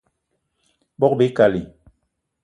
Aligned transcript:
Bogb-ikali 0.99 1.61